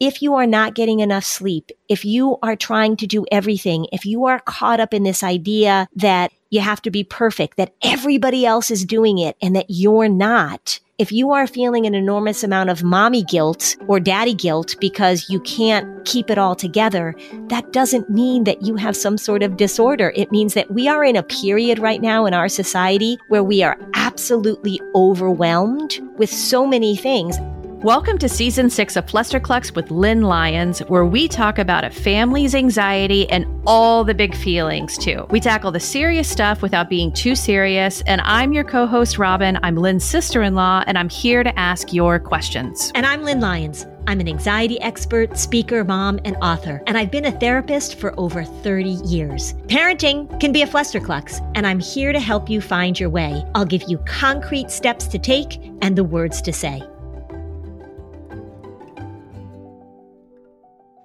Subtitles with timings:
[0.00, 4.06] if you are not getting enough sleep, if you are trying to do everything, if
[4.06, 8.46] you are caught up in this idea that you have to be perfect, that everybody
[8.46, 12.70] else is doing it and that you're not, if you are feeling an enormous amount
[12.70, 17.14] of mommy guilt or daddy guilt because you can't keep it all together,
[17.48, 20.12] that doesn't mean that you have some sort of disorder.
[20.16, 23.62] It means that we are in a period right now in our society where we
[23.62, 27.36] are absolutely overwhelmed with so many things.
[27.84, 32.52] Welcome to season six of Flusterclux with Lynn Lyons, where we talk about a family's
[32.52, 35.24] anxiety and all the big feelings, too.
[35.30, 38.02] We tackle the serious stuff without being too serious.
[38.02, 39.60] And I'm your co host, Robin.
[39.62, 42.90] I'm Lynn's sister in law, and I'm here to ask your questions.
[42.96, 43.86] And I'm Lynn Lyons.
[44.08, 48.42] I'm an anxiety expert, speaker, mom, and author, and I've been a therapist for over
[48.42, 49.52] 30 years.
[49.68, 53.44] Parenting can be a flusterclux, and I'm here to help you find your way.
[53.54, 56.82] I'll give you concrete steps to take and the words to say.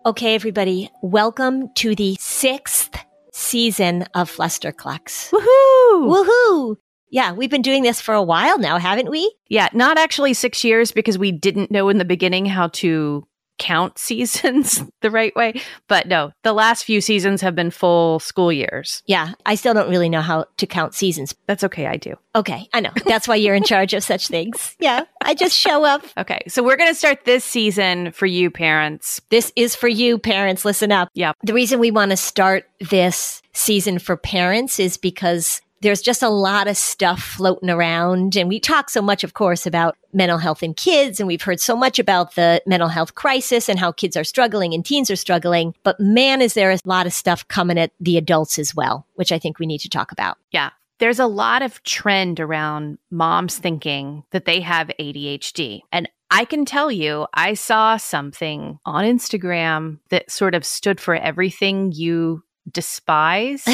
[0.05, 2.93] Okay, everybody, welcome to the sixth
[3.32, 5.29] season of Flusterclux.
[5.29, 6.26] Woohoo!
[6.27, 6.76] Woohoo!
[7.10, 9.34] Yeah, we've been doing this for a while now, haven't we?
[9.48, 13.26] Yeah, not actually six years because we didn't know in the beginning how to
[13.57, 15.62] count seasons the right way.
[15.87, 19.04] But no, the last few seasons have been full school years.
[19.05, 21.34] Yeah, I still don't really know how to count seasons.
[21.48, 22.15] That's okay, I do.
[22.35, 22.91] Okay, I know.
[23.05, 24.76] That's why you're in charge of such things.
[24.79, 26.04] Yeah, I just show up.
[26.18, 29.21] Okay, so we're going to start this season for you parents.
[29.29, 30.65] This is for you, parents.
[30.65, 31.10] Listen up.
[31.13, 31.34] Yeah.
[31.43, 36.29] The reason we want to start this season for parents is because there's just a
[36.29, 38.35] lot of stuff floating around.
[38.35, 41.20] And we talk so much, of course, about mental health in kids.
[41.20, 44.73] And we've heard so much about the mental health crisis and how kids are struggling
[44.73, 45.76] and teens are struggling.
[45.84, 49.31] But man, is there a lot of stuff coming at the adults as well, which
[49.31, 50.37] I think we need to talk about.
[50.51, 50.71] Yeah.
[50.99, 55.81] There's a lot of trend around moms thinking that they have ADHD.
[55.91, 61.15] And I can tell you, I saw something on Instagram that sort of stood for
[61.15, 63.64] everything you despise.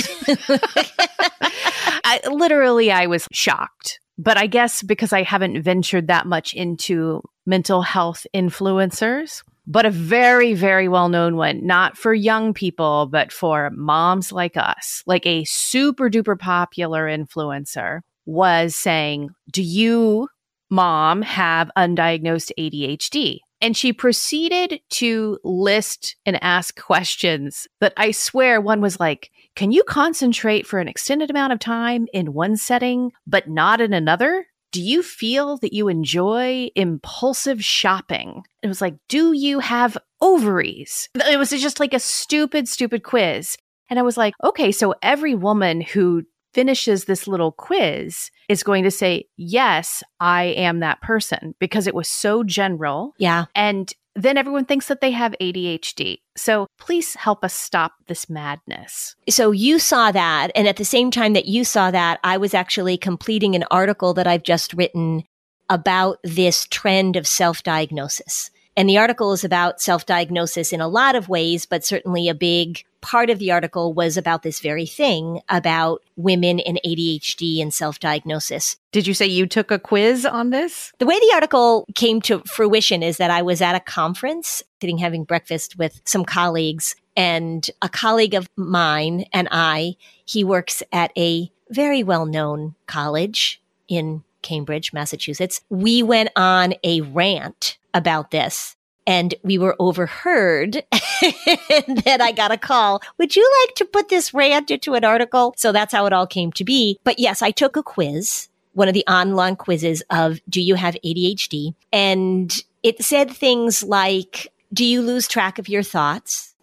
[2.03, 3.99] I, literally, I was shocked.
[4.17, 9.91] But I guess because I haven't ventured that much into mental health influencers, but a
[9.91, 15.25] very, very well known one, not for young people, but for moms like us, like
[15.25, 20.27] a super duper popular influencer was saying, Do you,
[20.69, 23.39] mom, have undiagnosed ADHD?
[23.61, 29.71] And she proceeded to list and ask questions that I swear one was like, Can
[29.71, 34.45] you concentrate for an extended amount of time in one setting, but not in another?
[34.71, 38.43] Do you feel that you enjoy impulsive shopping?
[38.61, 41.09] It was like, Do you have ovaries?
[41.15, 43.57] It was just like a stupid, stupid quiz.
[43.89, 46.23] And I was like, okay, so every woman who
[46.53, 51.95] finishes this little quiz is going to say, Yes, I am that person because it
[51.95, 53.13] was so general.
[53.17, 53.45] Yeah.
[53.55, 56.17] And then everyone thinks that they have ADHD.
[56.35, 59.15] So please help us stop this madness.
[59.29, 60.51] So you saw that.
[60.55, 64.13] And at the same time that you saw that, I was actually completing an article
[64.15, 65.23] that I've just written
[65.69, 68.51] about this trend of self diagnosis.
[68.79, 72.33] And the article is about self diagnosis in a lot of ways, but certainly a
[72.33, 77.73] big part of the article was about this very thing about women and ADHD and
[77.73, 78.77] self diagnosis.
[78.93, 80.93] Did you say you took a quiz on this?
[80.97, 84.99] The way the article came to fruition is that I was at a conference, sitting
[84.99, 91.11] having breakfast with some colleagues, and a colleague of mine and I, he works at
[91.17, 95.59] a very well known college in Cambridge, Massachusetts.
[95.69, 98.75] We went on a rant about this
[99.09, 100.75] and we were overheard.
[100.85, 103.01] and then I got a call.
[103.17, 105.55] Would you like to put this rant into an article?
[105.57, 106.99] So that's how it all came to be.
[107.03, 110.95] But yes, I took a quiz, one of the online quizzes of Do you have
[111.03, 111.73] ADHD?
[111.91, 116.53] And it said things like, Do you lose track of your thoughts?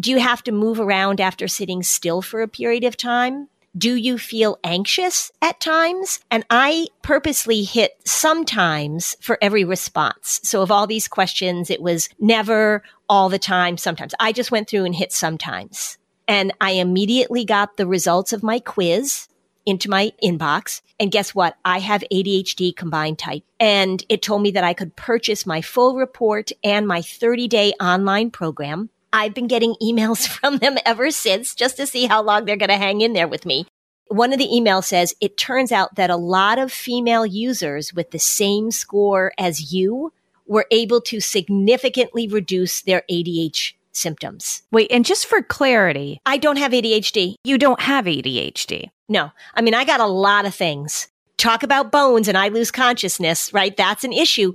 [0.00, 3.48] Do you have to move around after sitting still for a period of time?
[3.76, 6.20] Do you feel anxious at times?
[6.30, 10.40] And I purposely hit sometimes for every response.
[10.42, 14.14] So of all these questions, it was never all the time, sometimes.
[14.20, 15.96] I just went through and hit sometimes.
[16.28, 19.28] And I immediately got the results of my quiz
[19.64, 20.82] into my inbox.
[21.00, 21.56] And guess what?
[21.64, 23.44] I have ADHD combined type.
[23.58, 27.72] And it told me that I could purchase my full report and my 30 day
[27.80, 32.44] online program I've been getting emails from them ever since just to see how long
[32.44, 33.66] they're going to hang in there with me.
[34.12, 38.10] One of the emails says, it turns out that a lot of female users with
[38.10, 40.12] the same score as you
[40.46, 44.62] were able to significantly reduce their ADHD symptoms.
[44.70, 47.36] Wait, and just for clarity, I don't have ADHD.
[47.42, 48.90] You don't have ADHD.
[49.08, 49.30] No.
[49.54, 51.08] I mean, I got a lot of things.
[51.38, 53.74] Talk about bones and I lose consciousness, right?
[53.74, 54.52] That's an issue.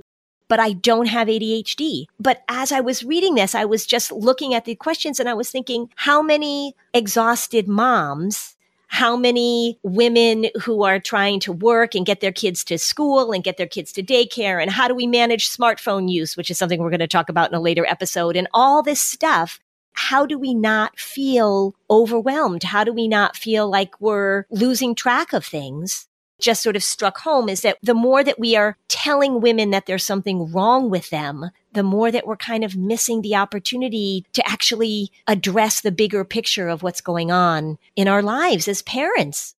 [0.48, 2.06] but I don't have ADHD.
[2.18, 5.34] But as I was reading this, I was just looking at the questions and I
[5.34, 8.56] was thinking, how many exhausted moms
[8.88, 13.44] how many women who are trying to work and get their kids to school and
[13.44, 16.80] get their kids to daycare and how do we manage smartphone use, which is something
[16.80, 19.60] we're going to talk about in a later episode and all this stuff.
[19.92, 22.62] How do we not feel overwhelmed?
[22.62, 26.08] How do we not feel like we're losing track of things?
[26.40, 29.86] just sort of struck home is that the more that we are telling women that
[29.86, 34.48] there's something wrong with them, the more that we're kind of missing the opportunity to
[34.48, 39.54] actually address the bigger picture of what's going on in our lives as parents.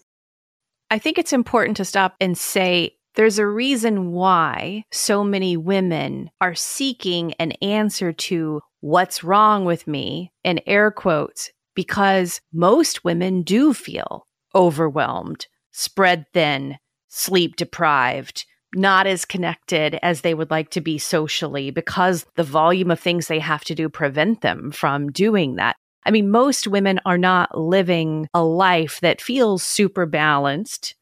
[0.89, 6.31] I think it's important to stop and say there's a reason why so many women
[6.41, 13.43] are seeking an answer to what's wrong with me in air quotes, because most women
[13.43, 14.25] do feel
[14.55, 16.77] overwhelmed spread thin,
[17.07, 18.45] sleep deprived,
[18.75, 23.27] not as connected as they would like to be socially because the volume of things
[23.27, 25.75] they have to do prevent them from doing that.
[26.05, 30.95] I mean, most women are not living a life that feels super balanced.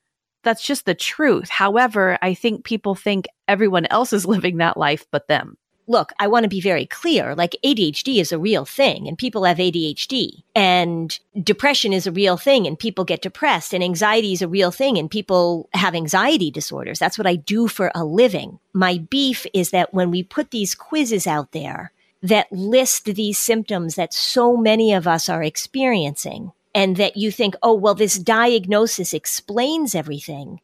[0.44, 1.50] That's just the truth.
[1.50, 6.28] However, I think people think everyone else is living that life but them look, I
[6.28, 7.34] want to be very clear.
[7.34, 12.38] Like ADHD is a real thing and people have ADHD and depression is a real
[12.38, 16.52] thing and people get depressed and anxiety is a real thing and people have anxiety
[16.52, 17.00] disorders.
[17.00, 18.60] That's what I do for a living.
[18.74, 21.92] My beef is that when we put these quizzes out there
[22.22, 27.56] that list these symptoms that so many of us are experiencing and that you think,
[27.64, 30.60] oh, well, this diagnosis explains everything.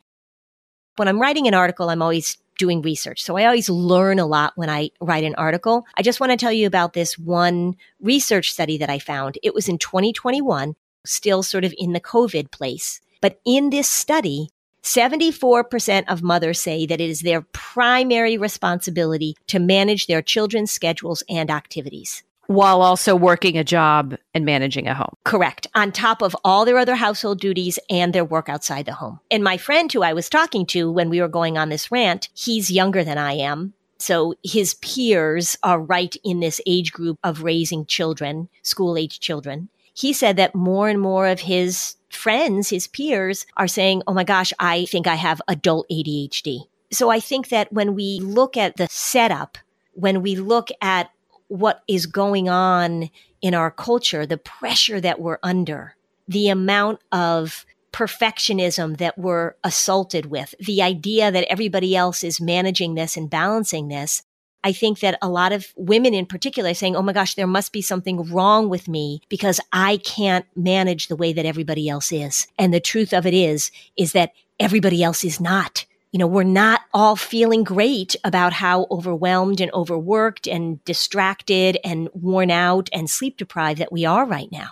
[0.95, 3.23] When I'm writing an article, I'm always doing research.
[3.23, 5.85] So I always learn a lot when I write an article.
[5.95, 9.38] I just want to tell you about this one research study that I found.
[9.44, 13.01] It was in 2021, still sort of in the COVID place.
[13.21, 14.50] But in this study,
[14.83, 21.23] 74% of mothers say that it is their primary responsibility to manage their children's schedules
[21.29, 25.15] and activities while also working a job and managing a home.
[25.23, 25.67] Correct.
[25.75, 29.19] On top of all their other household duties and their work outside the home.
[29.31, 32.29] And my friend who I was talking to when we were going on this rant,
[32.33, 33.73] he's younger than I am.
[33.97, 39.69] So his peers are right in this age group of raising children, school age children.
[39.93, 44.25] He said that more and more of his friends, his peers are saying, Oh my
[44.25, 46.63] gosh, I think I have adult ADHD.
[46.91, 49.57] So I think that when we look at the setup,
[49.93, 51.11] when we look at
[51.47, 53.09] what is going on
[53.41, 55.95] in our culture, the pressure that we're under,
[56.27, 62.95] the amount of perfectionism that we're assaulted with, the idea that everybody else is managing
[62.95, 64.23] this and balancing this.
[64.63, 67.45] I think that a lot of women in particular are saying, Oh my gosh, there
[67.45, 72.11] must be something wrong with me because I can't manage the way that everybody else
[72.11, 72.47] is.
[72.57, 76.44] And the truth of it is, is that everybody else is not you know, we're
[76.44, 83.10] not all feeling great about how overwhelmed and overworked and distracted and worn out and
[83.10, 84.69] sleep deprived that we are right now.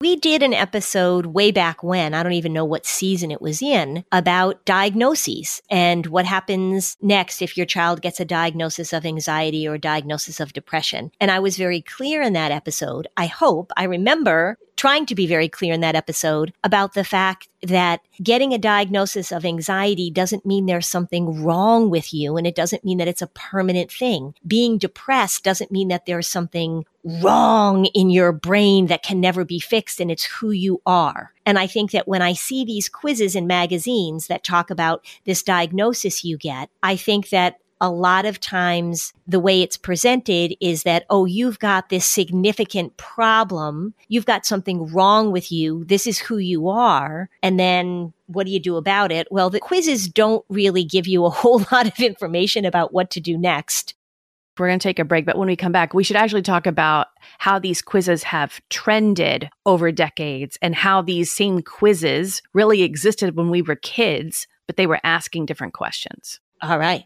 [0.00, 3.62] We did an episode way back when, I don't even know what season it was
[3.62, 9.66] in, about diagnoses and what happens next if your child gets a diagnosis of anxiety
[9.66, 11.10] or diagnosis of depression.
[11.20, 13.08] And I was very clear in that episode.
[13.16, 17.48] I hope I remember trying to be very clear in that episode about the fact
[17.64, 22.54] that getting a diagnosis of anxiety doesn't mean there's something wrong with you and it
[22.54, 24.34] doesn't mean that it's a permanent thing.
[24.46, 29.58] Being depressed doesn't mean that there's something wrong in your brain that can never be
[29.58, 31.32] fixed and it's who you are.
[31.44, 35.42] And I think that when I see these quizzes in magazines that talk about this
[35.42, 40.82] diagnosis you get, I think that a lot of times the way it's presented is
[40.82, 43.94] that, oh, you've got this significant problem.
[44.08, 45.84] You've got something wrong with you.
[45.84, 47.28] This is who you are.
[47.42, 49.28] And then what do you do about it?
[49.30, 53.20] Well, the quizzes don't really give you a whole lot of information about what to
[53.20, 53.94] do next.
[54.58, 56.66] We're going to take a break, but when we come back, we should actually talk
[56.66, 57.06] about
[57.38, 63.50] how these quizzes have trended over decades and how these same quizzes really existed when
[63.50, 66.40] we were kids, but they were asking different questions.
[66.60, 67.04] All right.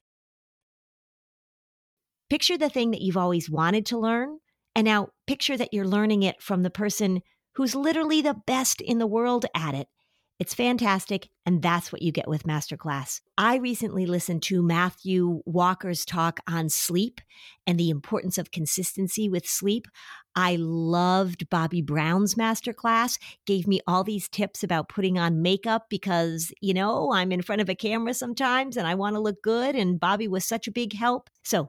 [2.32, 4.38] Picture the thing that you've always wanted to learn.
[4.74, 7.20] And now picture that you're learning it from the person
[7.56, 9.86] who's literally the best in the world at it.
[10.38, 11.28] It's fantastic.
[11.44, 13.20] And that's what you get with Masterclass.
[13.36, 17.20] I recently listened to Matthew Walker's talk on sleep
[17.66, 19.86] and the importance of consistency with sleep.
[20.34, 26.50] I loved Bobbi Brown's masterclass, gave me all these tips about putting on makeup because,
[26.62, 29.76] you know, I'm in front of a camera sometimes and I want to look good.
[29.76, 31.28] And Bobbi was such a big help.
[31.44, 31.68] So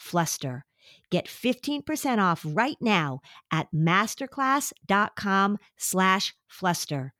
[0.00, 0.64] fluster.
[1.10, 3.20] Get 15% off right now
[3.52, 7.12] at masterclass.com slash fluster.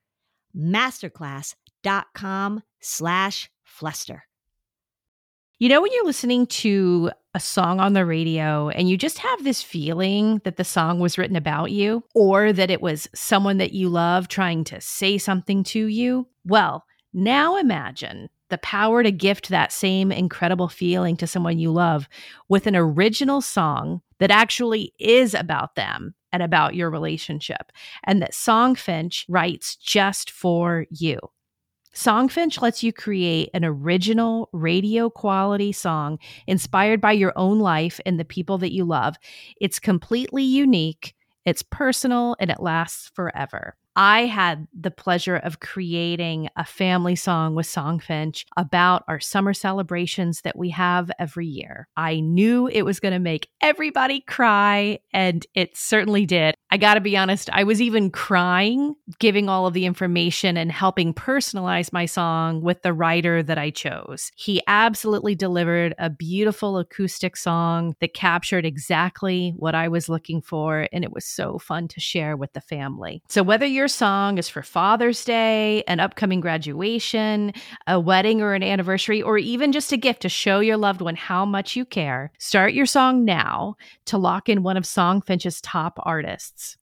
[0.56, 4.25] Masterclass.com slash fluster.
[5.58, 9.44] You know, when you're listening to a song on the radio and you just have
[9.44, 13.72] this feeling that the song was written about you or that it was someone that
[13.72, 16.26] you love trying to say something to you?
[16.46, 22.09] Well, now imagine the power to gift that same incredible feeling to someone you love
[22.49, 27.73] with an original song that actually is about them and about your relationship,
[28.04, 31.19] and that Songfinch writes just for you.
[31.95, 38.21] Songfinch lets you create an original radio quality song inspired by your own life and
[38.21, 39.16] the people that you love.
[39.61, 41.14] It's completely unique,
[41.45, 43.76] it's personal, and it lasts forever.
[43.97, 50.42] I had the pleasure of creating a family song with Songfinch about our summer celebrations
[50.42, 51.88] that we have every year.
[51.97, 56.54] I knew it was going to make everybody cry, and it certainly did.
[56.70, 60.70] I got to be honest, I was even crying giving all of the information and
[60.70, 64.30] helping personalize my song with the writer that I chose.
[64.37, 70.87] He absolutely delivered a beautiful acoustic song that captured exactly what I was looking for,
[70.92, 73.23] and it was so fun to share with the family.
[73.28, 77.54] So, whether your song is for Father's Day, an upcoming graduation,
[77.87, 81.16] a wedding or an anniversary, or even just a gift to show your loved one
[81.16, 85.99] how much you care, start your song now to lock in one of Songfinch's top
[86.02, 86.76] artists.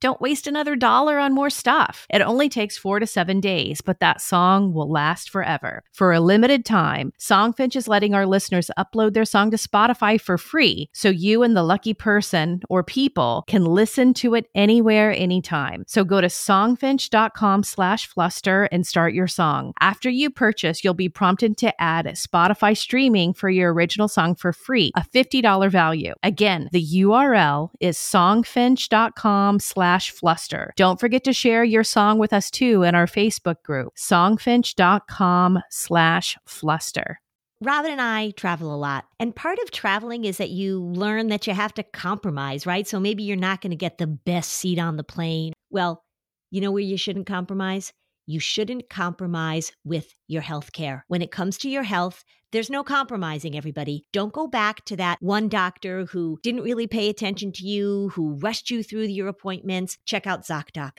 [0.00, 2.06] Don't waste another dollar on more stuff.
[2.10, 5.82] It only takes four to seven days, but that song will last forever.
[5.92, 10.36] For a limited time, Songfinch is letting our listeners upload their song to Spotify for
[10.36, 15.84] free, so you and the lucky person or people can listen to it anywhere, anytime.
[15.86, 19.72] So go to songfinch.com slash fluster and start your song.
[19.80, 24.52] After you purchase, you'll be prompted to add Spotify streaming for your original song for
[24.52, 26.14] free, a $50 value.
[26.22, 30.72] Again, the URL is songfinch.com slash slash fluster.
[30.76, 36.38] Don't forget to share your song with us too in our Facebook group, songfinch.com slash
[36.46, 37.20] fluster.
[37.60, 39.04] Robin and I travel a lot.
[39.20, 42.88] And part of traveling is that you learn that you have to compromise, right?
[42.88, 45.52] So maybe you're not going to get the best seat on the plane.
[45.70, 46.02] Well,
[46.50, 47.92] you know where you shouldn't compromise?
[48.26, 51.04] You shouldn't compromise with your health care.
[51.08, 54.06] When it comes to your health, there's no compromising, everybody.
[54.12, 58.34] Don't go back to that one doctor who didn't really pay attention to you, who
[58.36, 59.98] rushed you through your appointments.
[60.06, 60.98] Check out ZocDoc.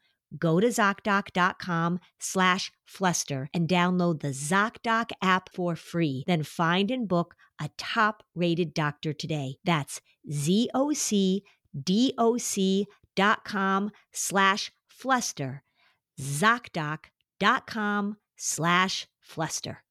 [0.37, 6.23] go to ZocDoc.com slash fluster and download the ZocDoc app for free.
[6.27, 9.55] Then find and book a top rated doctor today.
[9.63, 10.01] That's
[13.15, 15.63] dot com slash fluster.
[16.19, 19.83] ZocDoc.com slash fluster.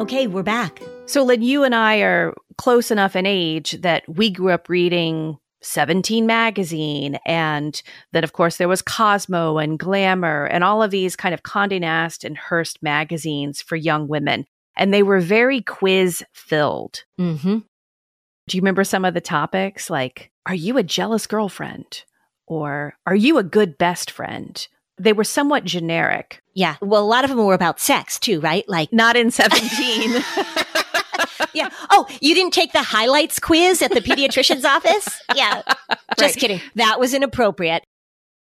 [0.00, 0.80] Okay, we're back.
[1.08, 5.38] So, Lynn, you and I are close enough in age that we grew up reading
[5.62, 11.16] 17 magazine and then of course there was cosmo and glamour and all of these
[11.16, 14.46] kind of Condé Nast and Hearst magazines for young women
[14.76, 17.58] and they were very quiz filled Mm-hmm.
[18.46, 22.04] do you remember some of the topics like are you a jealous girlfriend
[22.46, 26.76] or are you a good best friend they were somewhat generic Yeah.
[26.80, 28.68] Well, a lot of them were about sex too, right?
[28.68, 30.24] Like, not in 17
[31.58, 31.68] yeah.
[31.90, 35.20] Oh, you didn't take the highlights quiz at the pediatrician's office?
[35.34, 35.62] Yeah.
[36.18, 36.36] Just Right.
[36.36, 36.60] kidding.
[36.76, 37.84] That was inappropriate.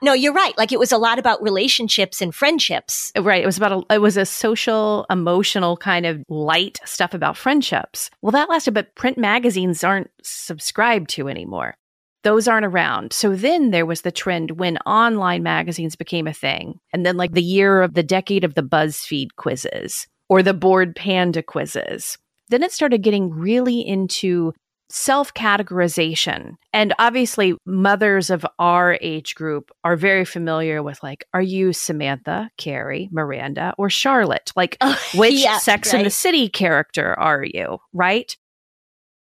[0.03, 0.57] No, you're right.
[0.59, 3.11] Like it was a lot about relationships and friendships.
[3.19, 3.43] Right.
[3.43, 8.11] It was about a, it was a social, emotional kind of light stuff about friendships.
[8.21, 11.77] Well, that lasted, but print magazines aren't subscribed to anymore.
[12.25, 13.13] Those aren't around.
[13.15, 16.79] So then there was the trend when online magazines became a thing.
[16.93, 20.95] And then like the year of the decade of the BuzzFeed quizzes or the Bored
[20.97, 22.19] Panda quizzes.
[22.49, 24.53] Then it started getting really into
[24.89, 26.55] self categorization.
[26.73, 32.51] And obviously, mothers of our age group are very familiar with like, are you Samantha,
[32.57, 34.53] Carrie, Miranda, or Charlotte?
[34.57, 36.11] Like, oh, which Yeah, Sex in the.
[36.11, 37.79] City character are you?
[37.93, 38.37] Right.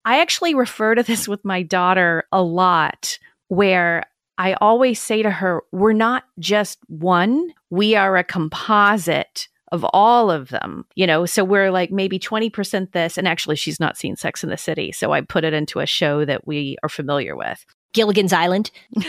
[0.04, 4.04] I actually refer to this with my daughter a lot, where
[4.38, 10.30] I always say to her, we're not just one, we are a composite of all
[10.30, 11.26] of them, you know.
[11.26, 14.92] So we're like maybe 20% this, and actually, she's not seen Sex in the City.
[14.92, 17.66] So I put it into a show that we are familiar with.
[17.94, 18.72] Gilligan's Island.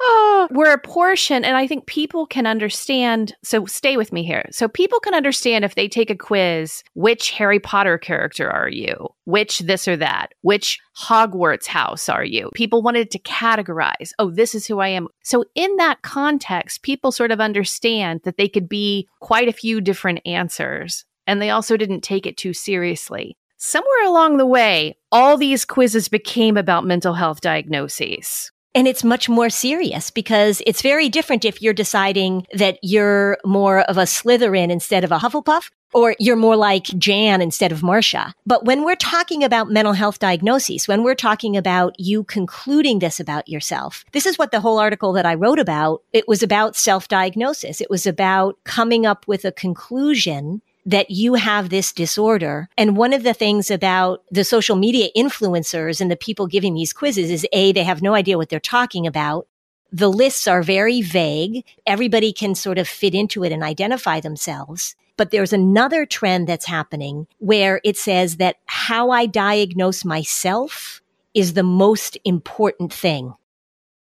[0.00, 3.34] oh, we're a portion, and I think people can understand.
[3.42, 4.46] So stay with me here.
[4.50, 9.08] So people can understand if they take a quiz, which Harry Potter character are you?
[9.24, 10.34] Which this or that?
[10.42, 12.50] Which Hogwarts house are you?
[12.54, 14.12] People wanted to categorize.
[14.18, 15.08] Oh, this is who I am.
[15.22, 19.80] So in that context, people sort of understand that they could be quite a few
[19.80, 21.04] different answers.
[21.26, 23.36] And they also didn't take it too seriously.
[23.56, 28.50] Somewhere along the way, all these quizzes became about mental health diagnoses.
[28.74, 33.80] And it's much more serious because it's very different if you're deciding that you're more
[33.80, 38.32] of a Slytherin instead of a Hufflepuff, or you're more like Jan instead of Marcia.
[38.46, 43.20] But when we're talking about mental health diagnoses, when we're talking about you concluding this
[43.20, 46.02] about yourself, this is what the whole article that I wrote about.
[46.14, 47.82] It was about self-diagnosis.
[47.82, 52.68] It was about coming up with a conclusion that you have this disorder.
[52.76, 56.92] And one of the things about the social media influencers and the people giving these
[56.92, 59.46] quizzes is A, they have no idea what they're talking about.
[59.92, 61.64] The lists are very vague.
[61.86, 64.96] Everybody can sort of fit into it and identify themselves.
[65.16, 71.02] But there's another trend that's happening where it says that how I diagnose myself
[71.34, 73.34] is the most important thing.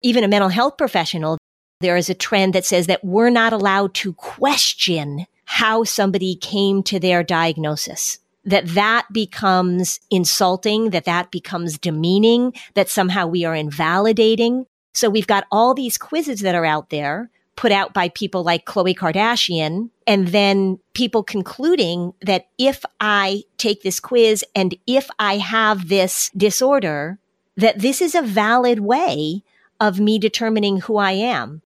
[0.03, 1.39] Even a mental health professional,
[1.81, 6.83] there is a trend that says that we're not allowed to question how somebody came
[6.83, 13.55] to their diagnosis that that becomes insulting that that becomes demeaning that somehow we are
[13.55, 14.67] invalidating.
[14.95, 18.67] So we've got all these quizzes that are out there put out by people like
[18.67, 25.39] Khloe Kardashian and then people concluding that if I take this quiz and if I
[25.39, 27.19] have this disorder
[27.57, 29.43] that this is a valid way
[29.81, 31.63] of me determining who I am.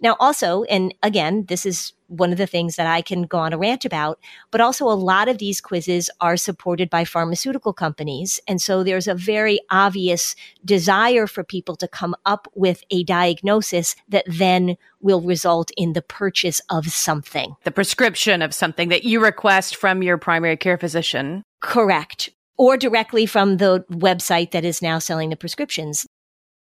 [0.00, 3.52] Now, also, and again, this is one of the things that I can go on
[3.52, 4.20] a rant about,
[4.50, 8.38] but also a lot of these quizzes are supported by pharmaceutical companies.
[8.46, 13.96] And so there's a very obvious desire for people to come up with a diagnosis
[14.08, 17.56] that then will result in the purchase of something.
[17.64, 21.42] The prescription of something that you request from your primary care physician.
[21.60, 22.30] Correct.
[22.58, 26.06] Or directly from the website that is now selling the prescriptions.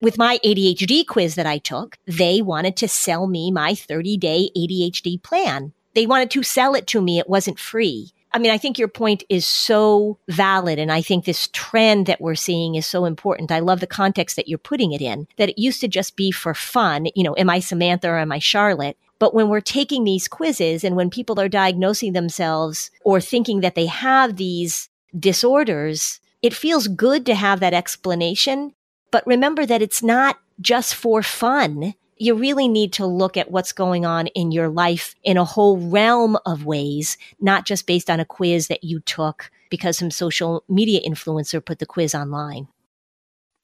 [0.04, 4.50] With my ADHD quiz that I took, they wanted to sell me my 30 day
[4.54, 5.72] ADHD plan.
[5.94, 7.20] They wanted to sell it to me.
[7.20, 8.12] It wasn't free.
[8.34, 10.78] I mean, I think your point is so valid.
[10.78, 13.50] And I think this trend that we're seeing is so important.
[13.50, 16.32] I love the context that you're putting it in, that it used to just be
[16.32, 17.08] for fun.
[17.16, 18.98] You know, am I Samantha or am I Charlotte?
[19.20, 23.76] But when we're taking these quizzes and when people are diagnosing themselves or thinking that
[23.76, 28.74] they have these disorders, it feels good to have that explanation.
[29.14, 31.94] But remember that it's not just for fun.
[32.18, 35.78] you really need to look at what's going on in your life in a whole
[35.78, 40.64] realm of ways, not just based on a quiz that you took because some social
[40.68, 42.68] media influencer put the quiz online.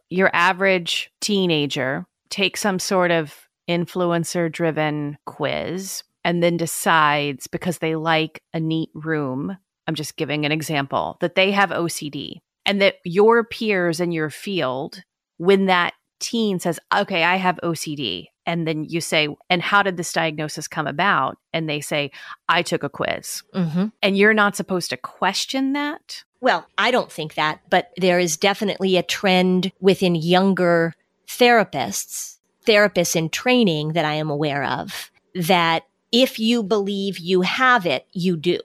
[0.09, 7.95] Your average teenager takes some sort of influencer driven quiz and then decides because they
[7.95, 9.57] like a neat room.
[9.88, 14.29] I'm just giving an example that they have OCD and that your peers in your
[14.29, 15.03] field,
[15.39, 18.28] when that teen says, okay, I have OCD.
[18.45, 21.38] And then you say, and how did this diagnosis come about?
[21.54, 22.12] And they say,
[22.47, 23.43] I took a quiz.
[23.56, 23.88] Mm-hmm.
[24.02, 26.23] And you're not supposed to question that.
[26.41, 30.93] Well, I don't think that, but there is definitely a trend within younger
[31.28, 37.86] therapists, therapists in training that I am aware of, that if you believe you have
[37.86, 38.60] it, you do.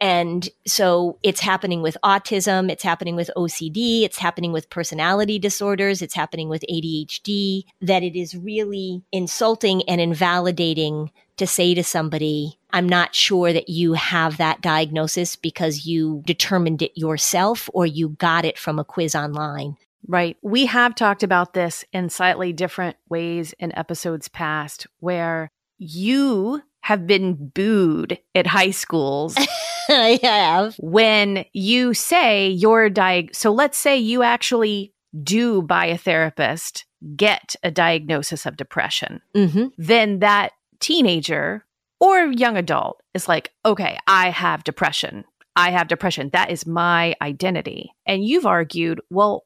[0.00, 2.70] And so it's happening with autism.
[2.70, 4.04] It's happening with OCD.
[4.04, 6.02] It's happening with personality disorders.
[6.02, 12.58] It's happening with ADHD that it is really insulting and invalidating to say to somebody,
[12.72, 18.10] I'm not sure that you have that diagnosis because you determined it yourself or you
[18.10, 19.76] got it from a quiz online.
[20.06, 20.36] Right.
[20.42, 27.06] We have talked about this in slightly different ways in episodes past where you have
[27.06, 29.36] been booed at high schools.
[29.88, 30.76] I have.
[30.78, 36.84] When you say you're diag so let's say you actually do by a therapist
[37.16, 39.66] get a diagnosis of depression, mm-hmm.
[39.78, 41.64] then that teenager
[42.00, 45.24] or young adult is like, okay, I have depression.
[45.56, 46.30] I have depression.
[46.32, 47.92] That is my identity.
[48.06, 49.44] And you've argued, well,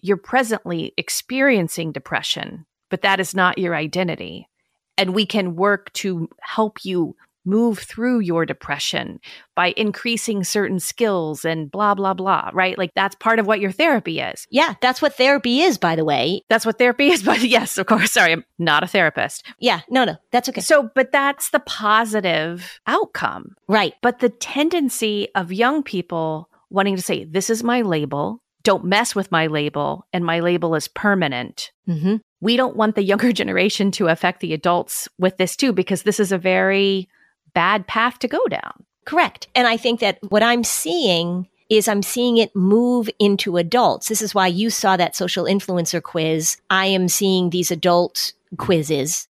[0.00, 4.48] you're presently experiencing depression, but that is not your identity
[4.96, 9.20] and we can work to help you move through your depression
[9.54, 12.78] by increasing certain skills and blah, blah, blah, right?
[12.78, 14.46] Like that's part of what your therapy is.
[14.50, 16.42] Yeah, that's what therapy is, by the way.
[16.48, 17.22] That's what therapy is.
[17.34, 19.44] But yes, of course, sorry, I'm not a therapist.
[19.58, 20.60] Yeah, no, no, that's okay.
[20.60, 23.56] So, but that's the positive outcome.
[23.68, 23.94] Right.
[24.02, 28.40] But the tendency of young people wanting to say, this is my label.
[28.64, 31.70] Don't mess with my label, and my label is permanent.
[31.88, 36.02] Mm-hmm we don't want the younger generation to affect the adults with this too, because
[36.02, 37.08] this is a very
[37.54, 38.84] bad path to go down.
[39.06, 39.48] Correct.
[39.54, 44.08] And I think that what I'm seeing is I'm seeing it move into adults.
[44.08, 46.58] This is why you saw that social influencer quiz.
[46.68, 49.26] I am seeing these adult quizzes.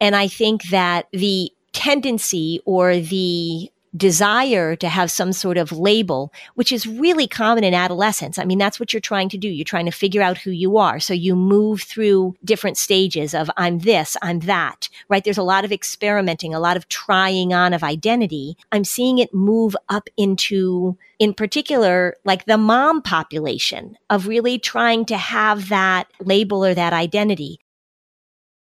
[0.00, 6.32] And I think that the tendency or the desire to have some sort of label,
[6.54, 8.38] which is really common in adolescence.
[8.38, 9.48] I mean, that's what you're trying to do.
[9.48, 11.00] You're trying to figure out who you are.
[11.00, 15.24] So you move through different stages of I'm this, I'm that, right?
[15.24, 18.56] There's a lot of experimenting, a lot of trying on of identity.
[18.72, 25.04] I'm seeing it move up into, in particular, like the mom population of really trying
[25.06, 27.60] to have that label or that identity.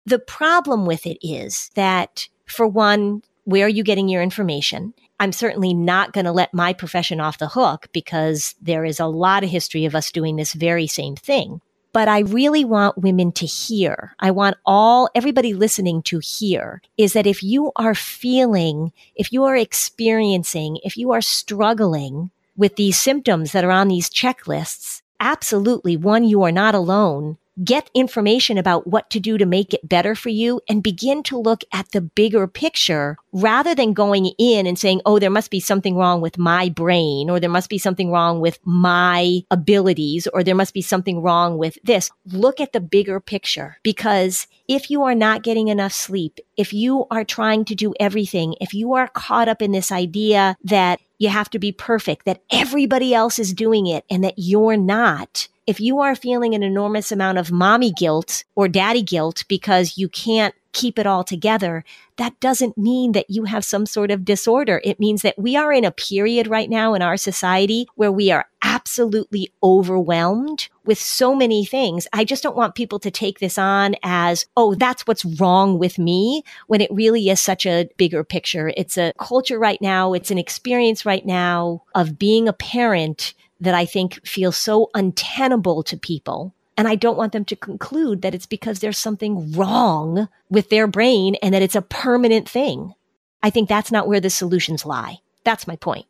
[0.05, 4.93] The problem with it is that for one, where are you getting your information?
[5.19, 9.07] I'm certainly not going to let my profession off the hook because there is a
[9.07, 11.61] lot of history of us doing this very same thing.
[11.93, 14.13] But I really want women to hear.
[14.19, 19.45] I want all, everybody listening to hear is that if you are feeling, if you
[19.45, 25.97] are experiencing, if you are struggling with these symptoms that are on these checklists, absolutely
[25.97, 30.15] one, you are not alone get information about what to do to make it better
[30.15, 34.77] for you and begin to look at the bigger picture rather than going in and
[34.77, 38.11] saying, Oh, there must be something wrong with my brain or there must be something
[38.11, 42.09] wrong with my abilities or there must be something wrong with this.
[42.25, 47.05] Look at the bigger picture because if you are not getting enough sleep, if you
[47.09, 51.29] are trying to do everything, if you are caught up in this idea that you
[51.29, 55.79] have to be perfect, that everybody else is doing it and that you're not, if
[55.79, 60.55] you are feeling an enormous amount of mommy guilt or daddy guilt because you can't
[60.77, 61.83] keep it all together,
[62.17, 64.79] that doesn't mean that you have some sort of disorder.
[64.83, 68.29] It means that we are in a period right now in our society where we
[68.29, 72.07] are absolutely overwhelmed with so many things.
[72.13, 75.97] I just don't want people to take this on as, oh, that's what's wrong with
[75.97, 78.71] me when it really is such a bigger picture.
[78.77, 80.13] It's a culture right now.
[80.13, 85.81] It's an experience right now of being a parent that I think feels so untenable
[85.83, 86.53] to people.
[86.77, 90.85] And I don't want them to conclude that it's because there's something wrong with their
[90.85, 92.93] brain and that it's a permanent thing.
[93.41, 95.17] I think that's not where the solutions lie.
[95.43, 96.05] That's my point.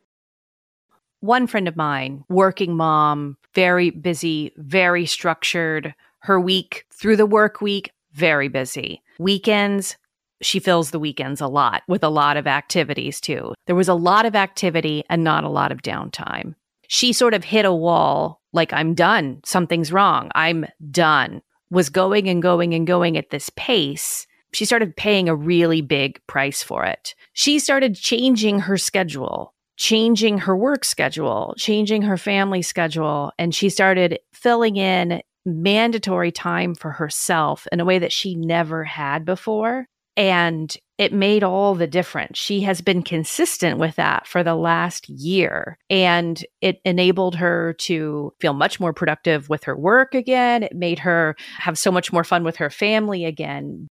[1.20, 5.94] One friend of mine, working mom, very busy, very structured.
[6.20, 9.02] Her week through the work week, very busy.
[9.18, 9.96] Weekends,
[10.42, 13.54] she fills the weekends a lot with a lot of activities too.
[13.66, 16.54] There was a lot of activity and not a lot of downtime
[16.88, 19.40] she sort of hit a wall like, I'm done.
[19.44, 20.30] Something's wrong.
[20.34, 21.42] I'm done.
[21.70, 26.20] Was going and going and going at this pace she started paying a really big
[26.26, 27.14] price for it.
[27.32, 33.68] She started changing her schedule, changing her work schedule, changing her family schedule, and she
[33.68, 39.86] started filling in mandatory time for herself in a way that she never had before.
[40.18, 42.38] And it made all the difference.
[42.38, 45.78] She has been consistent with that for the last year.
[45.88, 50.64] And it enabled her to feel much more productive with her work again.
[50.64, 53.86] It made her have so much more fun with her family again.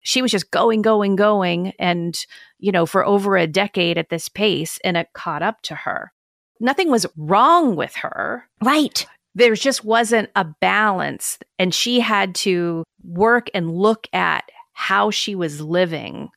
[0.00, 1.74] She was just going, going, going.
[1.78, 2.18] And,
[2.58, 6.10] you know, for over a decade at this pace, and it caught up to her.
[6.60, 8.48] Nothing was wrong with her.
[8.64, 9.06] Right
[9.38, 11.38] there just wasn't a balance.
[11.58, 14.44] And she had to work and look at
[14.78, 16.28] how she was living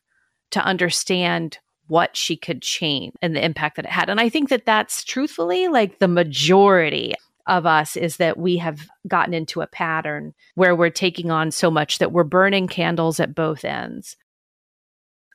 [0.50, 4.10] to understand what she could change and the impact that it had.
[4.10, 7.14] And I think that that's truthfully like the majority
[7.46, 11.70] of us is that we have gotten into a pattern where we're taking on so
[11.70, 14.16] much that we're burning candles at both ends.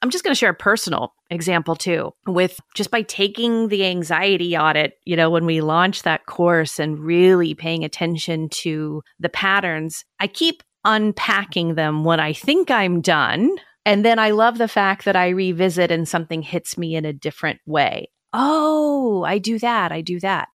[0.01, 4.57] I'm just going to share a personal example too with just by taking the anxiety
[4.57, 10.03] audit, you know, when we launched that course and really paying attention to the patterns,
[10.19, 15.05] I keep unpacking them when I think I'm done and then I love the fact
[15.05, 18.11] that I revisit and something hits me in a different way.
[18.33, 19.93] Oh, I do that.
[19.93, 20.49] I do that.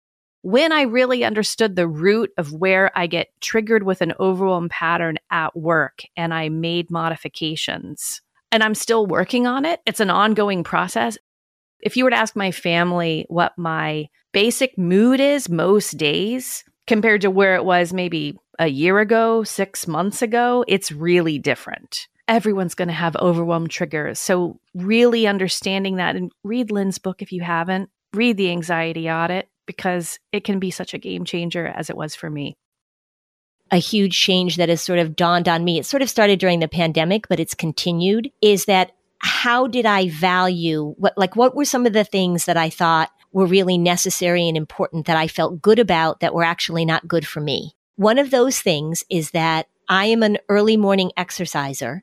[0.43, 5.19] When I really understood the root of where I get triggered with an overwhelm pattern
[5.31, 10.65] at work and I made modifications and I'm still working on it, it's an ongoing
[10.65, 11.17] process.
[11.83, 17.21] If you were to ask my family what my basic mood is most days compared
[17.21, 22.77] to where it was maybe a year ago, six months ago, it's really different everyone's
[22.77, 24.21] going to have overwhelm triggers.
[24.21, 29.49] So, really understanding that and read Lynn's book if you haven't, read The Anxiety Audit
[29.67, 32.57] because it can be such a game changer as it was for me.
[33.73, 35.79] A huge change that has sort of dawned on me.
[35.79, 40.09] It sort of started during the pandemic, but it's continued is that how did I
[40.09, 44.49] value what, like, what were some of the things that I thought were really necessary
[44.49, 47.75] and important that I felt good about that were actually not good for me?
[48.01, 52.03] One of those things is that I am an early morning exerciser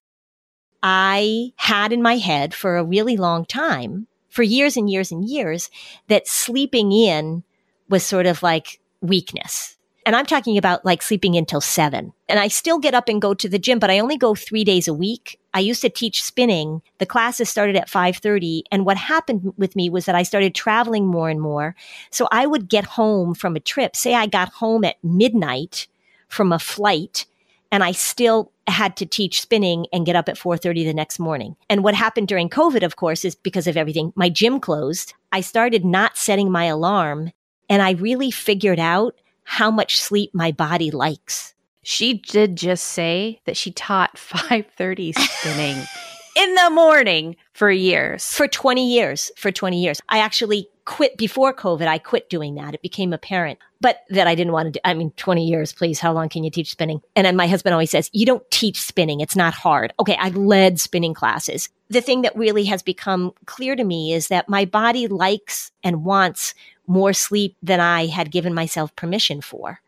[0.83, 5.27] I had in my head for a really long time, for years and years and
[5.27, 5.71] years,
[6.07, 7.43] that sleeping in
[7.89, 9.75] was sort of like weakness.
[10.05, 12.13] And I'm talking about like sleeping until seven.
[12.29, 14.63] And I still get up and go to the gym, but I only go three
[14.63, 15.39] days a week.
[15.58, 16.84] I used to teach spinning.
[17.00, 18.62] The classes started at 5:30.
[18.72, 21.76] And what happened with me was that I started traveling more and more.
[22.12, 23.96] So I would get home from a trip.
[23.96, 25.88] Say I got home at midnight
[26.28, 27.26] from a flight
[27.72, 31.56] and I still had to teach spinning and get up at 4:30 the next morning.
[31.72, 35.15] And what happened during COVID of course is because of everything, my gym closed.
[35.32, 37.32] I started not setting my alarm
[37.67, 41.56] and I really figured out how much sleep my body likes.
[41.89, 45.78] She did just say that she taught 5:30 spinning
[46.36, 48.28] in the morning for years.
[48.34, 49.32] For 20 years.
[49.38, 50.02] For 20 years.
[50.10, 51.88] I actually quit before COVID.
[51.88, 52.73] I quit doing that.
[52.73, 54.80] It became apparent, but that I didn't want to do.
[54.84, 56.02] I mean, 20 years, please.
[56.02, 57.00] How long can you teach spinning?
[57.15, 59.21] And then my husband always says, you don't teach spinning.
[59.21, 59.93] It's not hard.
[59.97, 60.17] Okay.
[60.19, 61.69] I led spinning classes.
[61.89, 66.04] The thing that really has become clear to me is that my body likes and
[66.04, 66.54] wants
[66.86, 69.80] more sleep than I had given myself permission for.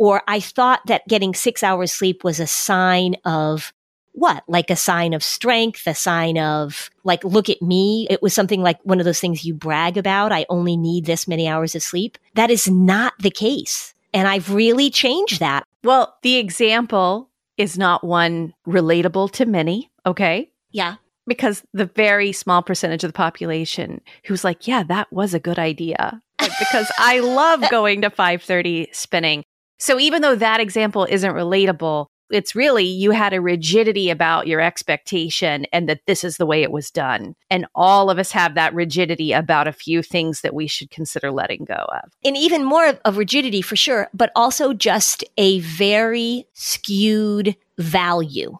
[0.00, 3.74] Or I thought that getting six hours sleep was a sign of
[4.12, 4.42] what?
[4.48, 8.06] Like a sign of strength, a sign of like, look at me.
[8.08, 10.32] It was something like one of those things you brag about.
[10.32, 12.16] I only need this many hours of sleep.
[12.34, 13.92] That is not the case.
[14.14, 15.66] And I've really changed that.
[15.84, 19.90] Well, the example is not one relatable to many.
[20.06, 20.50] Okay.
[20.70, 20.94] Yeah.
[21.26, 25.58] Because the very small percentage of the population who's like, yeah, that was a good
[25.58, 26.22] idea.
[26.40, 29.44] Like, because I love going to 530 spinning.
[29.80, 34.60] So even though that example isn't relatable, it's really you had a rigidity about your
[34.60, 37.34] expectation and that this is the way it was done.
[37.50, 41.32] And all of us have that rigidity about a few things that we should consider
[41.32, 42.12] letting go of.
[42.22, 48.58] And even more of, of rigidity for sure, but also just a very skewed value.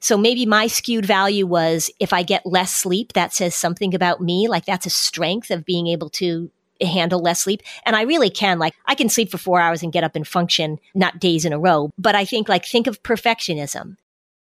[0.00, 4.20] So maybe my skewed value was if I get less sleep, that says something about
[4.20, 4.46] me.
[4.46, 6.50] Like that's a strength of being able to
[6.80, 7.62] handle less sleep.
[7.84, 8.58] And I really can.
[8.58, 11.52] Like, I can sleep for four hours and get up and function, not days in
[11.52, 11.90] a row.
[11.98, 13.96] But I think, like, think of perfectionism.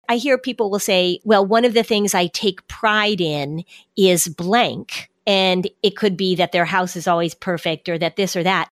[0.09, 3.65] I hear people will say, well, one of the things I take pride in
[3.97, 5.11] is blank.
[5.27, 8.69] And it could be that their house is always perfect or that this or that.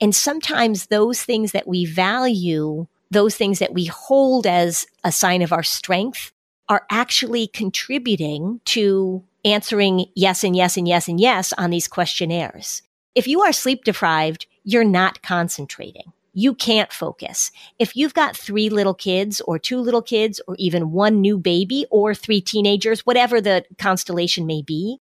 [0.00, 5.42] And sometimes those things that we value, those things that we hold as a sign
[5.42, 6.32] of our strength
[6.68, 12.82] are actually contributing to answering yes and yes and yes and yes on these questionnaires.
[13.14, 16.12] If you are sleep deprived, you're not concentrating.
[16.38, 17.50] you can't focus.
[17.80, 21.84] If you've got three little kids or two little kids or even one new baby
[21.90, 25.00] or three teenagers, whatever the constellation may be,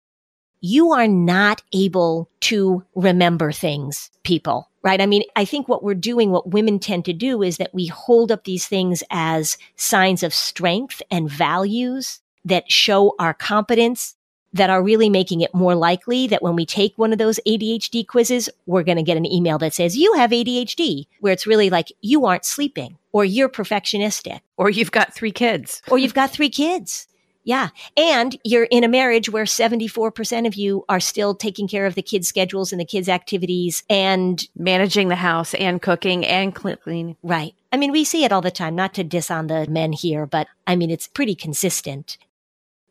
[0.63, 5.03] you are not able to remember things, people, right?
[5.03, 7.87] I mean, I think what we're doing, what women tend to do is that we
[7.87, 14.17] hold up these things as signs of strength and values that show our competence
[14.57, 18.07] that are really making it more likely that when we take one of those ADHD
[18.07, 21.71] quizzes, we're going to get an email that says, you have ADHD, where it's really
[21.71, 24.41] like, you aren't sleeping or you're perfectionistic.
[24.57, 25.83] Or you've got three kids.
[25.91, 27.07] Or you've got three kids.
[27.45, 27.69] Yeah.
[27.97, 32.03] And you're in a marriage where 74% of you are still taking care of the
[32.03, 37.17] kids' schedules and the kids' activities and managing the house and cooking and cleaning.
[37.23, 37.55] Right.
[37.73, 40.27] I mean, we see it all the time, not to diss on the men here,
[40.27, 42.19] but I mean, it's pretty consistent.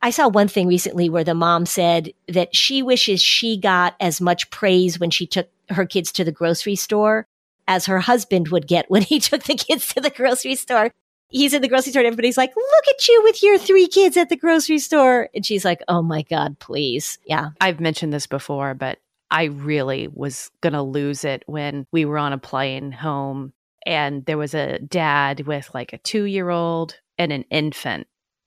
[0.05, 4.21] I saw one thing recently where the mom said that she wishes she got as
[4.21, 7.25] much praise when she took her kids to the grocery store
[7.67, 10.91] as her husband would get when he took the kids to the grocery store
[11.29, 14.15] he's in the grocery store and everybody's like, look at you with your three kids
[14.15, 15.27] at the grocery store.
[15.33, 17.17] And she's like, oh my God, please.
[17.25, 17.49] Yeah.
[17.59, 18.99] I've mentioned this before, but
[19.31, 23.53] I really was going to lose it when we were on a plane home
[23.87, 28.05] and there was a dad with like a two year old and an infant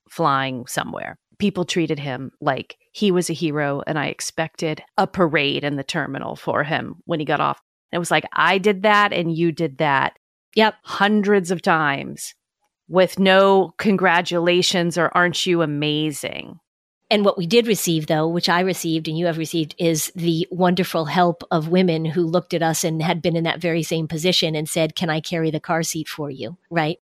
[0.09, 1.19] flying somewhere.
[1.39, 5.85] People treated him like he was a hero, and I expected a parade in the
[5.85, 7.61] terminal for him when he got off.
[7.93, 10.19] it was like, I did that and you did that.
[10.57, 10.75] Yep.
[10.83, 12.35] Hundreds of times
[12.89, 16.59] with no congratulations or aren't you amazing?
[17.11, 20.47] And what we did receive, though, which I received and you have received, is the
[20.51, 24.09] wonderful help of women who looked at us and had been in that very same
[24.09, 26.59] position and said, Can I carry the car seat for you?
[26.71, 26.99] Right.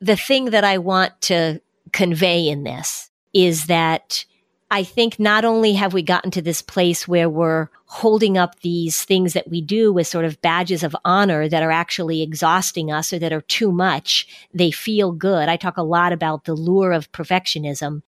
[0.00, 1.60] The thing that I want to
[1.92, 4.24] convey in this is that
[4.70, 9.04] I think not only have we gotten to this place where we're holding up these
[9.04, 13.12] things that we do as sort of badges of honor that are actually exhausting us
[13.12, 15.48] or that are too much, they feel good.
[15.48, 18.02] I talk a lot about the lure of perfectionism.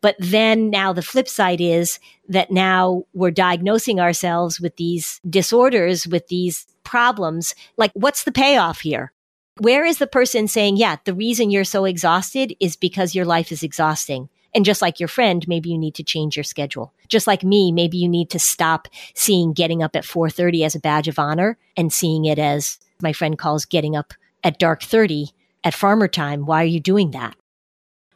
[0.00, 6.08] But then now the flip side is that now we're diagnosing ourselves with these disorders,
[6.08, 7.54] with these problems.
[7.76, 9.12] Like, what's the payoff here?
[9.58, 13.52] Where is the person saying, yeah, the reason you're so exhausted is because your life
[13.52, 14.28] is exhausting?
[14.54, 16.92] And just like your friend, maybe you need to change your schedule.
[17.08, 20.80] Just like me, maybe you need to stop seeing getting up at 4:30 as a
[20.80, 24.12] badge of honor and seeing it as my friend calls getting up
[24.44, 25.30] at dark 30
[25.64, 26.44] at farmer time.
[26.46, 27.36] Why are you doing that?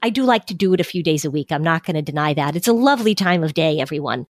[0.03, 1.51] I do like to do it a few days a week.
[1.51, 2.55] I'm not going to deny that.
[2.55, 4.27] It's a lovely time of day, everyone.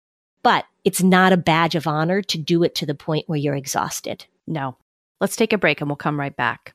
[0.43, 3.55] But it's not a badge of honor to do it to the point where you're
[3.55, 4.27] exhausted.
[4.47, 4.77] No.
[5.21, 6.75] Let's take a break and we'll come right back.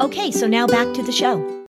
[0.00, 1.66] Okay, so now back to the show.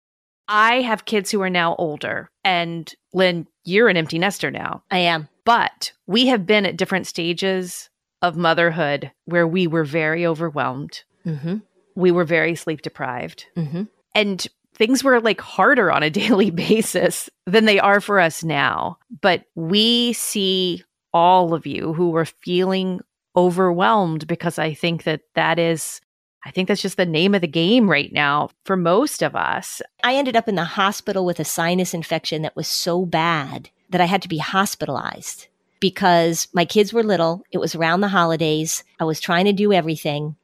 [0.47, 2.29] I have kids who are now older.
[2.43, 4.83] And Lynn, you're an empty nester now.
[4.91, 5.27] I am.
[5.43, 7.89] But we have been at different stages
[8.21, 11.03] of motherhood where we were very overwhelmed.
[11.25, 11.57] Mm-hmm.
[11.95, 13.45] We were very sleep deprived.
[13.55, 13.83] Mm-hmm.
[14.15, 18.97] And things were like harder on a daily basis than they are for us now.
[19.21, 20.83] But we see
[21.17, 23.01] all of you who were feeling
[23.35, 25.99] overwhelmed because I think that that is
[26.45, 29.81] I think that's just the name of the game right now for most of us.
[30.03, 33.99] I ended up in the hospital with a sinus infection that was so bad that
[33.99, 35.47] I had to be hospitalized
[35.79, 37.43] because my kids were little.
[37.51, 38.83] It was around the holidays.
[38.99, 40.35] I was trying to do everything.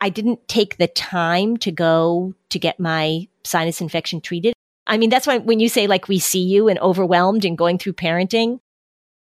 [0.00, 4.54] I didn't take the time to go to get my sinus infection treated.
[4.86, 7.78] I mean, that's why when you say like we see you and overwhelmed and going
[7.78, 8.60] through parenting,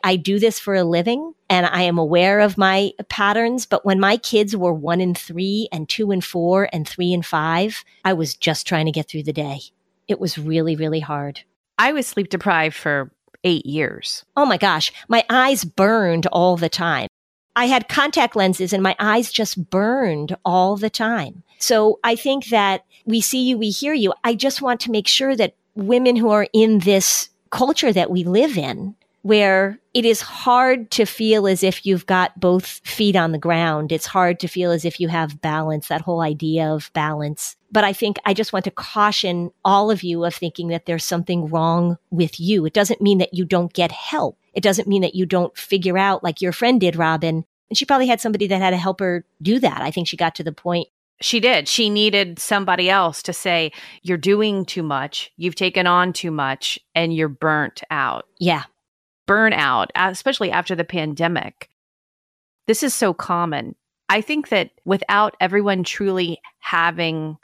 [0.04, 3.64] I do this for a living and I am aware of my patterns.
[3.64, 7.24] But when my kids were one and three and two and four and three and
[7.24, 9.60] five, I was just trying to get through the day.
[10.06, 11.40] It was really, really hard.
[11.78, 13.12] I was sleep deprived for
[13.44, 14.26] eight years.
[14.36, 14.92] Oh my gosh.
[15.08, 17.08] My eyes burned all the time.
[17.56, 21.44] I had contact lenses and my eyes just burned all the time.
[21.58, 24.12] So I think that we see you, we hear you.
[24.22, 28.24] I just want to make sure that women who are in this culture that we
[28.24, 33.32] live in where it is hard to feel as if you've got both feet on
[33.32, 33.90] the ground.
[33.90, 37.56] It's hard to feel as if you have balance, that whole idea of balance.
[37.72, 41.06] But I think I just want to caution all of you of thinking that there's
[41.06, 42.66] something wrong with you.
[42.66, 44.38] It doesn't mean that you don't get help.
[44.52, 47.46] It doesn't mean that you don't figure out like your friend did, Robin.
[47.70, 49.80] And she probably had somebody that had to help her do that.
[49.80, 50.88] I think she got to the point
[51.22, 51.66] she did.
[51.66, 53.72] She needed somebody else to say,
[54.02, 55.32] You're doing too much.
[55.38, 58.26] You've taken on too much and you're burnt out.
[58.38, 58.64] Yeah
[59.26, 61.68] burnout, especially after the pandemic.
[62.66, 63.74] This is so common.
[64.08, 67.36] I think that without everyone truly having,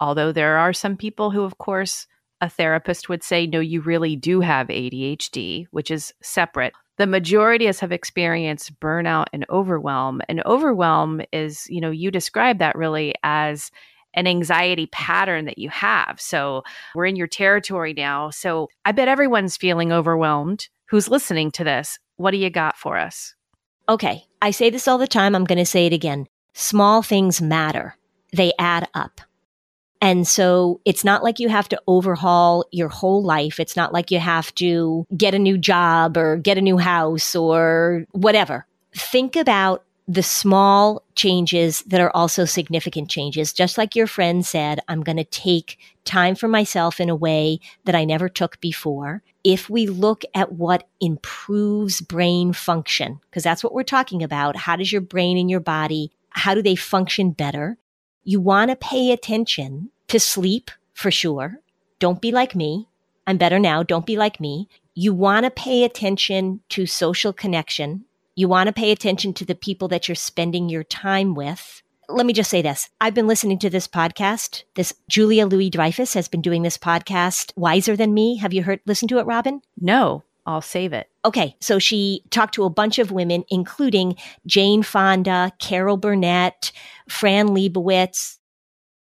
[0.00, 2.06] although there are some people who, of course,
[2.40, 6.72] a therapist would say, no, you really do have ADHD, which is separate.
[6.96, 10.20] The majority of us have experienced burnout and overwhelm.
[10.28, 13.70] And overwhelm is, you know, you describe that really as
[14.14, 16.16] an anxiety pattern that you have.
[16.20, 16.62] So
[16.94, 18.30] we're in your territory now.
[18.30, 21.98] So I bet everyone's feeling overwhelmed who's listening to this.
[22.16, 23.34] What do you got for us?
[23.88, 24.24] Okay.
[24.42, 25.34] I say this all the time.
[25.34, 26.26] I'm going to say it again.
[26.52, 27.96] Small things matter.
[28.32, 29.20] They add up.
[30.02, 33.60] And so it's not like you have to overhaul your whole life.
[33.60, 37.36] It's not like you have to get a new job or get a new house
[37.36, 38.66] or whatever.
[38.94, 43.52] Think about the small changes that are also significant changes.
[43.52, 47.60] Just like your friend said, I'm going to take time for myself in a way
[47.84, 49.22] that I never took before.
[49.44, 54.56] If we look at what improves brain function, because that's what we're talking about.
[54.56, 57.78] How does your brain and your body, how do they function better?
[58.24, 61.60] You want to pay attention to sleep for sure.
[62.00, 62.88] Don't be like me.
[63.28, 63.84] I'm better now.
[63.84, 64.68] Don't be like me.
[64.92, 68.06] You want to pay attention to social connection
[68.40, 71.82] you want to pay attention to the people that you're spending your time with.
[72.08, 72.88] Let me just say this.
[73.00, 74.64] I've been listening to this podcast.
[74.74, 78.36] This Julia Louis Dreyfus has been doing this podcast, Wiser Than Me.
[78.38, 79.60] Have you heard, listened to it, Robin?
[79.78, 81.08] No, I'll save it.
[81.24, 81.54] Okay.
[81.60, 84.16] So she talked to a bunch of women, including
[84.46, 86.72] Jane Fonda, Carol Burnett,
[87.08, 88.38] Fran Lebowitz,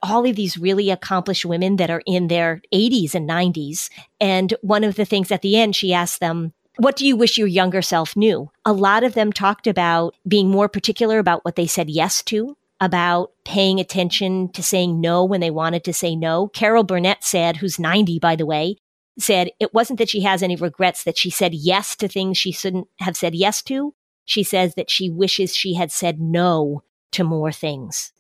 [0.04, 3.90] all of these really accomplished women that are in their 80s and 90s.
[4.22, 7.38] And one of the things at the end, she asked them, what do you wish
[7.38, 8.52] your younger self knew?
[8.66, 12.58] A lot of them talked about being more particular about what they said yes to,
[12.82, 16.48] about paying attention to saying no when they wanted to say no.
[16.50, 18.78] Carol Burnett said, who's 90, by the way,
[19.18, 22.52] said it wasn't that she has any regrets that she said yes to things she
[22.52, 23.94] shouldn't have said yes to.
[24.26, 28.12] She says that she wishes she had said no to more things.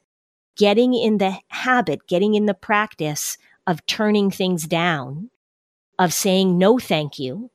[0.55, 3.37] Getting in the habit, getting in the practice
[3.67, 5.29] of turning things down,
[5.99, 7.49] of saying no, thank you,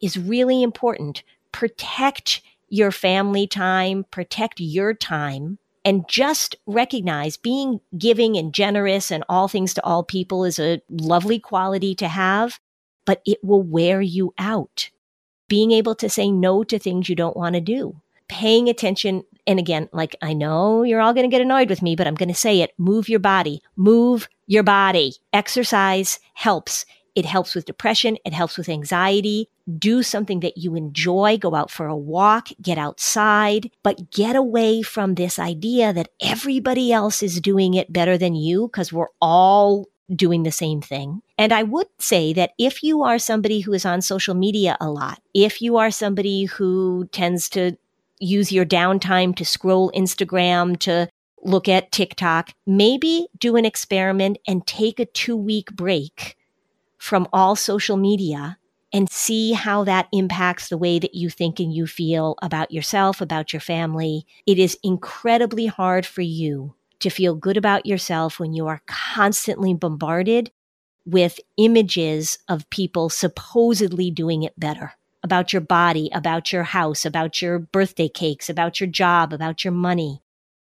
[0.00, 1.22] is really important.
[1.52, 9.24] Protect your family time, protect your time, and just recognize being giving and generous and
[9.28, 12.60] all things to all people is a lovely quality to have,
[13.06, 14.90] but it will wear you out.
[15.48, 19.24] Being able to say no to things you don't want to do, paying attention.
[19.46, 22.16] And again, like I know you're all going to get annoyed with me, but I'm
[22.16, 22.74] going to say it.
[22.76, 25.14] Move your body, move your body.
[25.32, 26.84] Exercise helps.
[27.18, 28.16] It helps with depression.
[28.24, 29.48] It helps with anxiety.
[29.76, 31.36] Do something that you enjoy.
[31.36, 36.92] Go out for a walk, get outside, but get away from this idea that everybody
[36.92, 41.20] else is doing it better than you because we're all doing the same thing.
[41.36, 44.88] And I would say that if you are somebody who is on social media a
[44.88, 47.76] lot, if you are somebody who tends to
[48.20, 51.08] use your downtime to scroll Instagram, to
[51.42, 56.36] look at TikTok, maybe do an experiment and take a two week break
[56.98, 58.58] from all social media
[58.92, 63.20] and see how that impacts the way that you think and you feel about yourself,
[63.20, 64.26] about your family.
[64.46, 69.74] It is incredibly hard for you to feel good about yourself when you are constantly
[69.74, 70.50] bombarded
[71.06, 77.42] with images of people supposedly doing it better about your body, about your house, about
[77.42, 80.22] your birthday cakes, about your job, about your money.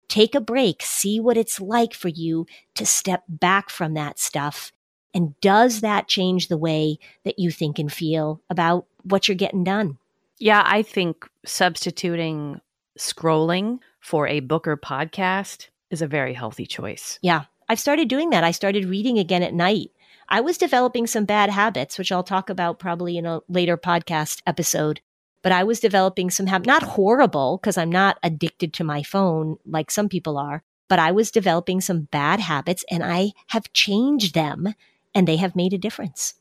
[0.09, 4.73] Take a break, see what it's like for you to step back from that stuff
[5.15, 9.65] and does that change the way that you think and feel about what you're getting
[9.65, 9.99] done?
[10.39, 12.61] Yeah, I think substituting
[12.99, 17.19] scrolling for a book or podcast is a very healthy choice.
[17.23, 17.45] Yeah.
[17.69, 18.45] I've started doing that.
[18.45, 19.91] I started reading again at night.
[20.29, 24.43] I was developing some bad habits, which I'll talk about probably in a later podcast
[24.47, 25.01] episode.
[25.43, 29.59] But I was developing some habits, not horrible, because I'm not addicted to my phone
[29.67, 34.35] like some people are, but I was developing some bad habits and I have changed
[34.35, 34.75] them
[35.15, 36.35] and they have made a difference.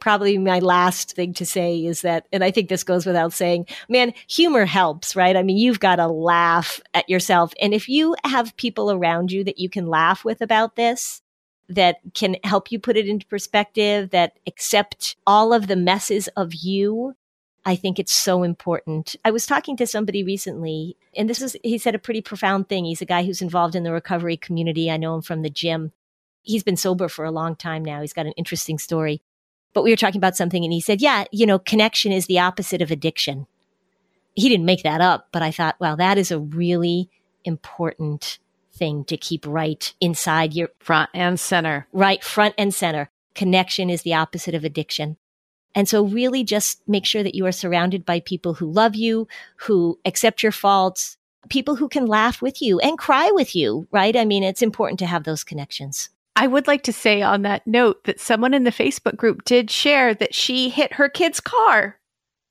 [0.00, 3.66] Probably my last thing to say is that, and I think this goes without saying,
[3.88, 5.36] man, humor helps, right?
[5.36, 7.52] I mean, you've got to laugh at yourself.
[7.60, 11.22] And if you have people around you that you can laugh with about this,
[11.68, 16.52] that can help you put it into perspective, that accept all of the messes of
[16.52, 17.14] you,
[17.64, 19.14] I think it's so important.
[19.24, 22.84] I was talking to somebody recently, and this is, he said a pretty profound thing.
[22.84, 24.90] He's a guy who's involved in the recovery community.
[24.90, 25.92] I know him from the gym
[26.42, 28.00] he's been sober for a long time now.
[28.00, 29.22] He's got an interesting story.
[29.74, 32.38] But we were talking about something and he said, yeah, you know, connection is the
[32.38, 33.46] opposite of addiction.
[34.34, 37.10] He didn't make that up, but I thought, wow, that is a really
[37.44, 38.38] important
[38.74, 41.86] thing to keep right inside your front and center.
[41.92, 43.10] Right, front and center.
[43.34, 45.16] Connection is the opposite of addiction.
[45.74, 49.26] And so really just make sure that you are surrounded by people who love you,
[49.56, 51.16] who accept your faults,
[51.48, 54.14] people who can laugh with you and cry with you, right?
[54.14, 56.10] I mean, it's important to have those connections.
[56.34, 59.70] I would like to say on that note that someone in the Facebook group did
[59.70, 61.98] share that she hit her kid's car.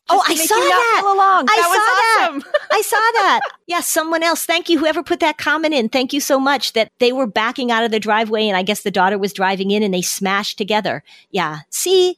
[0.10, 1.02] Oh, I saw that.
[1.04, 1.46] Along.
[1.50, 2.52] I that saw awesome.
[2.52, 2.68] that.
[2.72, 3.42] I saw that.
[3.68, 4.46] Yeah, someone else.
[4.46, 5.90] Thank you, whoever put that comment in.
[5.90, 8.82] Thank you so much that they were backing out of the driveway, and I guess
[8.82, 11.04] the daughter was driving in, and they smashed together.
[11.30, 11.60] Yeah.
[11.70, 12.18] See,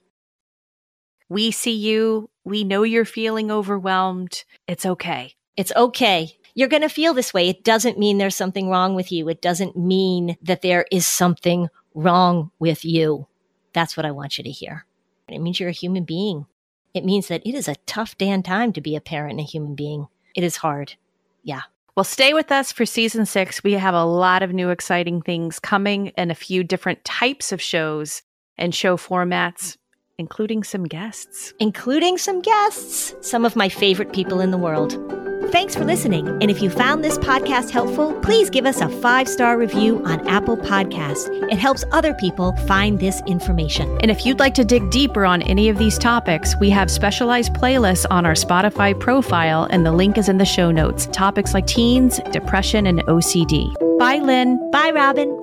[1.29, 2.29] we see you.
[2.43, 4.43] We know you're feeling overwhelmed.
[4.67, 5.35] It's okay.
[5.55, 7.49] It's okay you're going to feel this way.
[7.49, 9.27] It doesn't mean there's something wrong with you.
[9.29, 13.27] It doesn't mean that there is something wrong with you.
[13.73, 14.85] That's what I want you to hear.
[15.27, 16.45] It means you're a human being.
[16.93, 19.43] It means that it is a tough damn time to be a parent and a
[19.43, 20.07] human being.
[20.35, 20.95] It is hard.
[21.43, 21.61] Yeah.
[21.95, 23.63] Well, stay with us for season six.
[23.63, 27.61] We have a lot of new exciting things coming and a few different types of
[27.61, 28.23] shows
[28.57, 29.77] and show formats,
[30.17, 31.53] including some guests.
[31.59, 35.12] Including some guests, some of my favorite people in the world.
[35.51, 36.27] Thanks for listening.
[36.27, 40.27] And if you found this podcast helpful, please give us a five star review on
[40.27, 41.29] Apple Podcasts.
[41.51, 43.97] It helps other people find this information.
[44.01, 47.53] And if you'd like to dig deeper on any of these topics, we have specialized
[47.53, 51.07] playlists on our Spotify profile, and the link is in the show notes.
[51.11, 53.73] Topics like teens, depression, and OCD.
[53.99, 54.59] Bye, Lynn.
[54.71, 55.42] Bye, Robin.